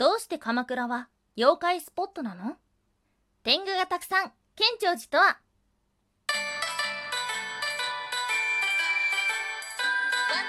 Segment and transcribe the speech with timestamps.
[0.00, 2.56] どうして鎌倉は妖怪スポットなの？
[3.42, 5.24] 天狗がたくさん、県庁寺とは？
[5.24, 5.36] ワン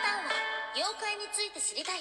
[0.02, 0.32] タンは
[0.74, 2.00] 妖怪について知りたい。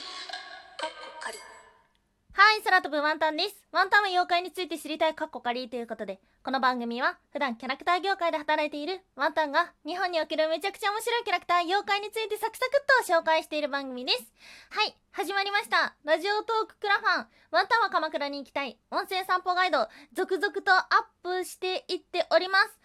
[2.32, 3.56] はい、空飛ぶワンタンです。
[3.72, 14.22] ワンタンは妖怪について知りたいカッコカリということで、この番組は普段キャラクター業界で働いているワンタンが日本におけるめちゃくちゃ面白いキャラクター妖怪についてサクサクっと紹介している番組です。
[14.70, 15.96] はい、始まりました。
[16.04, 17.26] ラジオトーククラファン。
[17.50, 18.78] ワンタンは鎌倉に行きたい。
[18.92, 22.78] 音声散歩ガイド、続々とアップしていっております。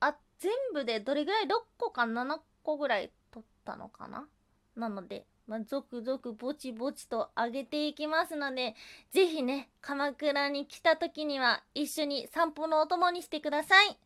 [0.00, 1.48] あ、全部でどれぐらい ?6
[1.78, 4.26] 個か7個ぐらい撮ったのかな
[4.74, 8.74] なので、まあ、続々ぼちぼちと上げていきますので、
[9.12, 13.98] ぜひね、鎌倉に来た時には一緒に散歩のお供にしてください。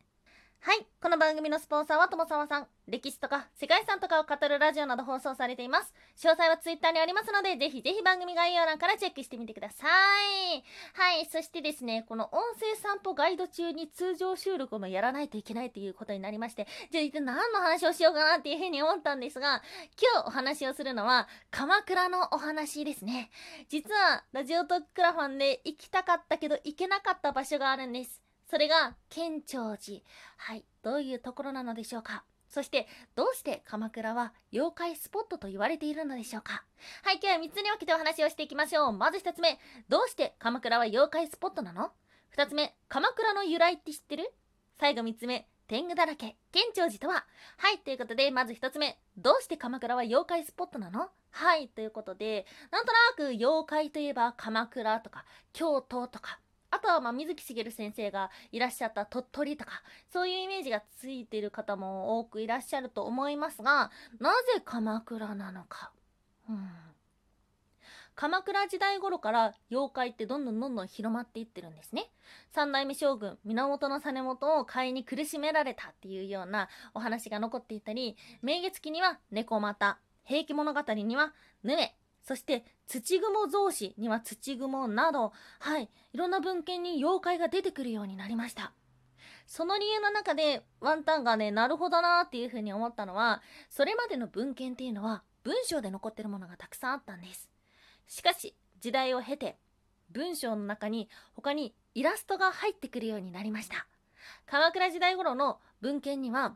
[0.61, 0.85] はい。
[1.01, 2.67] この番組のスポンサーは友沢さん。
[2.85, 5.93] 歴史とか世界遺産とかを語るラジオなど放送されています。
[6.17, 10.63] 詳細はツイッターにありますので、ぜひぜひ番組概要欄からチェックしてみてください。
[10.99, 11.25] はい。
[11.31, 19.61] そしてですね、この音声散歩ガイド中に通常収録もやらないといけないということになりまして、じゃあ一体何の話をしようかなっていうふうに思ったんですが、
[20.13, 23.31] 今日お話をするのは、鎌倉のお話ですね。
[23.69, 28.28] 実は、ラジオトーククラファンで行きたかったけど行けなかった場所があるんです。
[28.49, 30.01] それが、県庁寺。
[30.37, 30.65] はい。
[30.81, 36.63] どういうところなのでしょうかそして、どうして鎌倉は妖怪スポットと言われているのでしょうか
[37.03, 38.91] はい、今日は3つに分けてお話をしていきましょう。
[38.91, 41.91] まず1つ目、どうして鎌倉は妖怪スポットなの
[42.35, 44.33] ?2 つ目、鎌倉の由来って知ってる？
[44.79, 47.27] 最後3つ目、天狗だらけ、県庁寺とは？
[47.57, 51.09] はい、ということで、まず1つ目、どうして鎌倉は妖怪スポットなの？
[51.29, 56.39] はい、ということで、なんとなく妖怪といえば鎌倉とか京都とか、
[56.71, 59.71] あとはまあ水木しげる先生がいらっしゃった鳥取とか、
[60.11, 65.91] そういうイメージがついてる方も多くいらっしゃると思いますが、なぜ鎌倉なのか。
[66.49, 66.69] うん
[68.19, 72.11] 鎌倉時代頃から妖怪ってどんどんどんどん広まっていってるんですね。
[72.51, 81.33] 三代目将軍源実朝を買いに苦しめられたっていうようなお話が残っていたり、明月記には猫又、平家物語には
[81.63, 88.73] ヌエ、そして土雲造詞には土雲など、はい、いろんな文献に妖怪が出てくるようになりました。
[89.47, 97.49] その理由の中でワンタンがね、なるほどなーっていうふうに思ったのは、それまでの文献っていうのは文章で残ってるものがたくさんあったんです。
[98.07, 99.57] しかし、時代を経て、
[100.11, 103.87] 文章の中に他にイラストが入ってくるようになりました。
[104.45, 106.55] 鎌倉時代頃の文献には、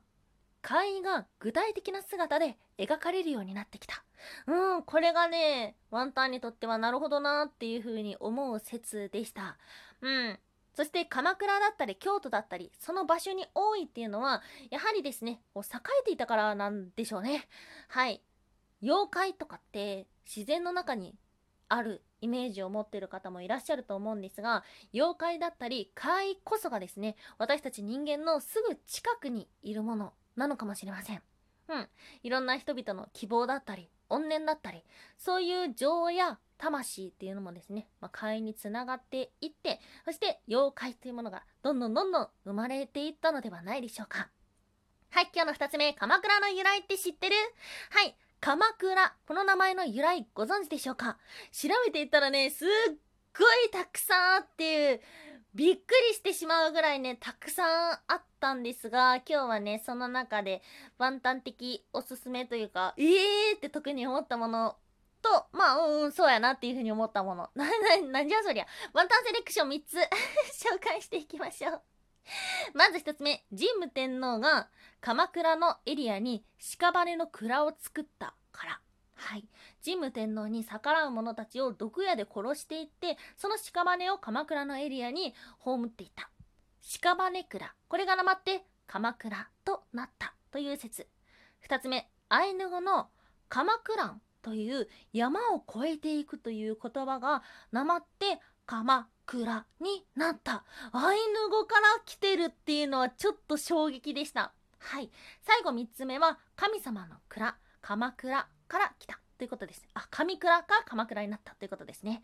[0.61, 4.03] 怪異が具体的な姿で描かれるようになってきた。
[4.47, 9.57] うん、これがね、ワンタンにとってはなるほどなっていう風に思う説でした。
[10.01, 10.39] うん。
[10.73, 14.41] そして鎌倉だったり京都だったり、その場所に多いっていうのは、
[14.71, 17.47] やはりですね、こう栄えていたからなんでしょうね。
[17.89, 18.21] はい。
[18.81, 21.15] 妖怪とかって自然の中に
[21.69, 24.63] あるイメージを持ってる方もいらっしゃると思うんですが、
[24.93, 31.21] 妖怪だったり怪こそがですね、私たち人間のすぐ近くにいるものなのかもしれません。
[31.69, 31.87] うん。
[32.23, 34.83] いろんな人々の希望だったり、怨念だったり、
[35.17, 44.29] そういう情や魂っていうのもですね、まあ、怪につながっていって、そして妖怪というものがどんどんどんどん生まれていったのではないでしょうか。
[45.09, 47.35] はい、今日の二つ目、鎌倉の由来って知ってる？
[47.91, 49.15] はい、鎌倉。
[49.27, 51.17] この名前の由来ご存知でしょうか？
[51.51, 52.67] 調べていったらね、すっ
[53.37, 55.01] ごいたくさんあっていう、
[55.55, 60.63] びっくりしてしまうぐらいね、たくさんあったんですが、今日はね、その中で、
[60.97, 64.77] ワンタン的おすすめというか、えーって特に思ったもの
[65.21, 67.49] と、まあ、うん、うん、そうやなっていうふうに思ったもの。
[67.53, 67.71] な、な、
[68.01, 68.65] なんじゃそりゃ。
[68.93, 69.97] ワンタンセレクション3つ
[70.67, 71.81] 紹介していきましょう。
[72.73, 74.69] まず一つ目、神武天皇が
[75.01, 78.82] 鎌倉のエリアに屍の蔵を作ったから。
[79.23, 79.45] はい。
[79.83, 86.29] 神武天皇に逆らう者たちを毒矢で殺していって、その屍を鎌倉のエリアに葬っていた。
[86.81, 87.73] 屍蔵。
[87.87, 91.07] これがなまって鎌倉となったという説。
[91.61, 93.07] 二つ目、アイヌ語の
[93.47, 100.65] 鎌倉という山を越えていくという言葉がなまって鎌倉になった。
[100.91, 104.51] アイヌ語から来てるっていうのはちょっと衝撃でした。
[104.79, 105.09] はい。
[105.43, 109.22] 最後三つ目は神様の蔵、鎌倉から来た。
[109.43, 109.85] ということです。
[109.93, 110.85] あ、神倉か？
[110.85, 112.23] 鎌倉になったということですね。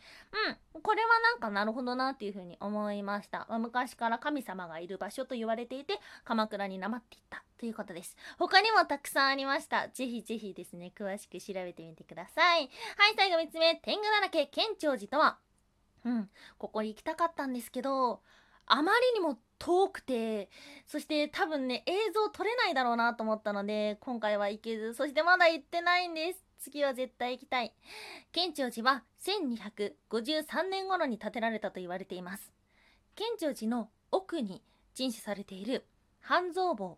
[0.74, 0.81] うん。
[0.81, 3.45] これはなんかなるほどなっていうふうに思いました。
[3.50, 8.16] ま昔から神様がいる場所と言われていて、鎌倉になまっていったということです。
[8.38, 9.89] 他にもたくさんありました。
[9.89, 12.62] ぜひぜひですね、詳しく調べてみてください。
[12.62, 12.69] はい、
[13.18, 15.39] 最後3つ目、天狗だらけ、県庁寺とは、
[16.06, 18.21] うん、ここ行きたかったんですけど、
[18.66, 20.50] あまりにも遠くて、
[20.86, 26.48] そして多分ね、映像撮れないだろうなと思ったので、今回は行けず、そしてまだ行ってないんです。
[26.59, 27.73] 次は絶対行きたい。
[28.31, 32.51] 建長寺は1253年頃に建てられたと言われています。
[33.15, 34.61] 建長寺の奥に
[34.94, 35.85] 鎮守されている
[36.19, 36.97] 半蔵坊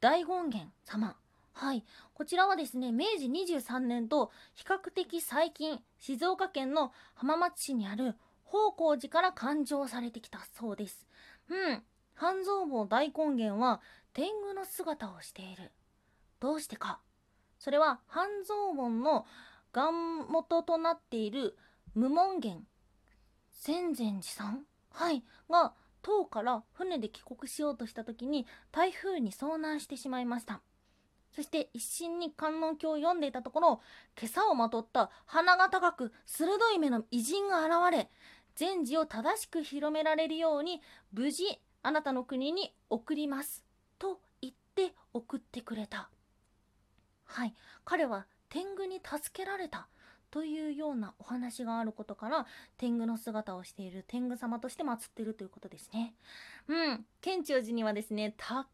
[0.00, 1.16] 大権現様。
[1.52, 1.84] はい。
[2.14, 8.14] こちらはですね、明治23年と比較的最近、静岡県の浜松市にある
[8.44, 11.06] 宝光寺から誕生されてきたそうです。
[11.48, 11.82] うん。
[12.14, 13.80] 半蔵坊大権現は
[14.12, 15.72] 天狗の姿をしている。
[16.40, 17.00] どうしてか。
[17.58, 19.26] それは半蔵門の
[19.72, 19.92] 元
[20.28, 21.56] 元となっている
[21.94, 22.64] 無門源
[23.50, 30.62] 千禅寺さん、はい、が唐から船で帰国しようとした時に台風に遭難してしまいました。
[31.34, 33.80] そして一心に観音経を読んでいたところ、
[34.18, 38.10] 今朝をまとった鼻が高く鋭い目の偉人が現れ、
[38.56, 40.80] 禅師を正しく広められるように
[41.12, 41.44] 無事
[41.82, 43.62] あなたの国に送ります。
[43.98, 46.10] と言って送ってくれた。
[47.28, 47.54] はい、
[47.84, 49.86] 彼は天狗に助けられた
[50.30, 52.46] というようなお話があることから
[52.76, 56.14] 天狗の姿をしている天狗様として祀っているということですね。
[56.68, 58.66] うん、建長寺にはですねた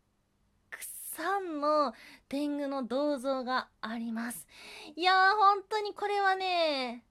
[0.70, 1.92] くさんの
[2.28, 4.46] 天狗の銅像があります。
[4.96, 7.04] いやー本当にこれはね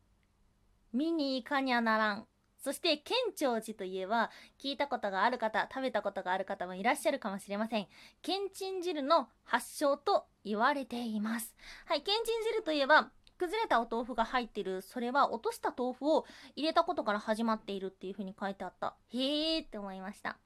[0.92, 2.28] 見に行かにゃならん。
[2.63, 7.88] そして建長寺といえば聞いたことがある方食べたことがある方もいらっしゃるかもしれません。
[8.21, 11.54] けんちん汁の発祥と言われています。
[11.86, 16.25] はいけんちん汁といえば崩れたお豆腐が入っているそれは落とした豆腐を
[16.56, 18.95] 入れたことから始まっているっていう風に書いてあった。
[19.10, 20.38] へーって思いました。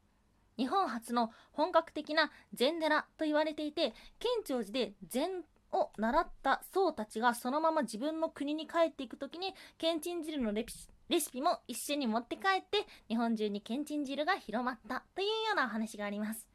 [0.57, 16.47] 日本初の本格的な禅寺と言われていて建長寺で禅を習った僧たちがそのまま自分の国に帰っていく時にけんちん汁のレシレシピも一緒に持って帰って日本中にけんちん汁が広まったというようなお話があります。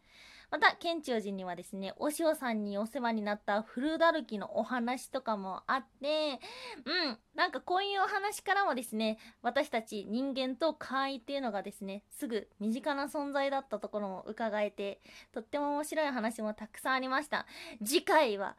[0.53, 6.41] また県庁寺にはですねお塩さんにお世話になった古だるきのお話とかもあって
[6.85, 15.01] うんなんかこういうお話からもですね私たち人間と怪異っていうのがですねすぐ身近な存在だったところも伺えて
[15.33, 17.47] とっても面白い話もたくさんありました。
[17.83, 18.59] 次回は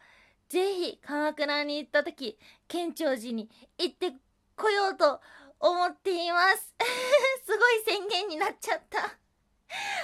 [0.50, 4.14] ぜひ鎌倉に行った時県庁寺に行って
[4.56, 5.22] こようと
[5.64, 6.76] 思っています。
[7.48, 9.18] すごい宣言になっちゃった。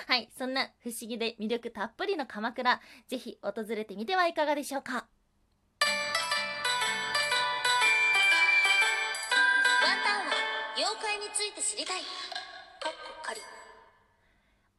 [0.08, 4.94] はいそんな不思議で魅力たっぷりの鎌倉ぜひ訪れてみてはいかがでしょうか。
[4.94, 5.04] ワン
[10.02, 10.32] タンは
[10.78, 12.02] 妖怪について知りたい。
[12.02, 12.08] か
[12.90, 13.42] っこ仮。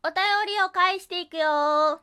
[0.03, 0.17] お便
[0.47, 2.01] りを返していくよ。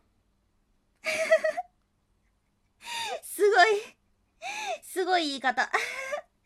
[3.23, 3.97] すごい
[4.83, 5.71] すごい言い方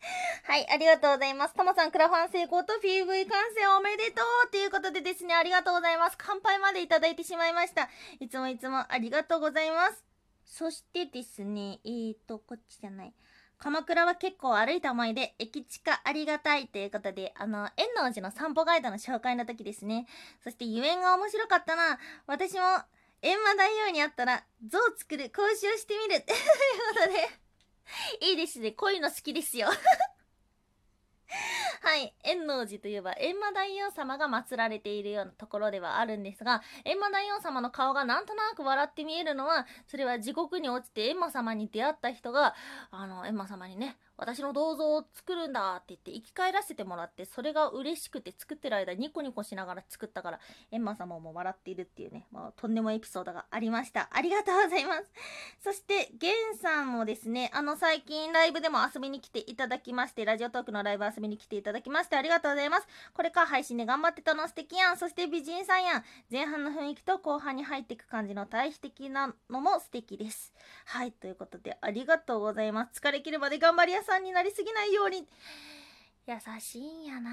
[0.44, 1.54] はい、ありがとうございます。
[1.54, 6.16] ともさん、クラファン成功と PV 完成おめでとうということでですね、ありがとうございます。
[6.18, 7.88] 乾杯までいただいてしまいました。
[8.20, 10.04] いつもいつもありがとうございます。
[10.44, 13.14] そしてですね、えーと、こっちじゃない。
[13.58, 20.06] 鎌倉は結構歩いた思いで、駅地下ありがたいということで、あの、円王寺の散歩ガイドの紹介の時ですね。
[20.42, 22.00] そして、ゆえんが面白かったな。
[22.26, 22.60] 私も、
[23.22, 26.22] 閻魔大王に会ったら、像を作る講習をしてみる。
[26.22, 26.38] という
[26.92, 27.41] ことで、
[28.20, 28.72] いいですね。
[28.72, 29.68] こういうの好きですよ。
[31.82, 32.14] はい。
[32.24, 42.54] 円王寺といえば、閻魔大王様が祀られているようなところではあるんですが、閻魔大王様の顔がなんとなく笑って見えるのは、それは地獄に落ちて閻魔様に出会った人が、
[42.90, 50.40] あの、閻魔様にね、私の銅像を作るんだって言って生き返らせてもらって、それが嬉しくて作ってる間ニコニコしながら作ったから、
[50.72, 54.08] 閻魔様も笑っているっていうね、まあ、とんでもエピソードがありました。
[54.12, 55.10] ありがとうございます。
[55.60, 62.86] そして、ゲンさんもですね、あの、最近ライブでも遊びに来ていただきまして、ラジオトークのライブ遊びに来ていただきまして、ありがとうございます。
[63.14, 64.96] これから配信で頑張ってたの素敵やん。
[64.96, 66.04] そして美人さんやん。
[66.30, 70.52] 前半の雰囲気と後半に入っていく感じの対比的なのも素敵です。
[70.86, 73.00] はい、ということで、ありがとうございます。
[73.00, 75.26] 疲れ切るまで頑張り屋さんになりすぎないように。
[76.26, 77.30] 優しいんやな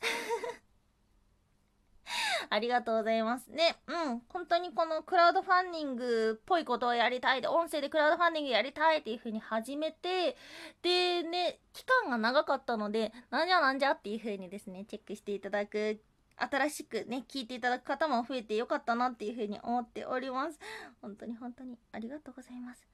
[2.50, 3.52] ありがとうございます。
[3.52, 10.36] ね、うん、本当にこのクラウドファンディングっぽいことをやりたいで、音声でクラウドファンディングやりたいっていう風に始めて、
[10.82, 16.02] でね、期間が長かったので、なんじゃなんじゃっていう風にですね、チェックしていただく、
[16.36, 20.58] 新しくね、聞いていただく方も増えてよかったなっていう風に思っております。
[21.00, 22.88] 本当に本当にありがとうございます。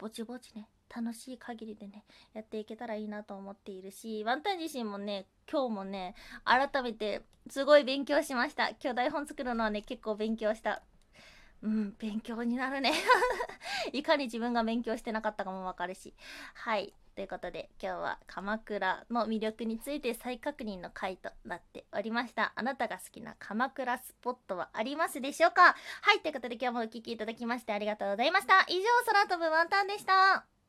[0.00, 8.70] ぼちぼちね、楽しい限りでね、やっていけたらいいなと思っているし、ワンタン自身もね、今日もね、改めてすごい勉強しました。
[8.70, 10.82] 今日台本作るのはね、結構勉強した。
[11.60, 12.94] うん、勉強になるね。
[13.92, 16.14] いかに自分が勉強してなかったかもわかるし。
[16.54, 16.94] はい。
[17.20, 22.54] ということで、今日は鎌倉の魅力について再確認の回となっておりました。
[22.56, 25.76] あなたが好きな鎌倉スポットはありますでしょうか？
[26.00, 26.20] はい。
[26.20, 28.64] ということで今日もお聴きいただきましてありがとうございました。
[28.68, 30.59] 以上、空飛ぶワンタンでした。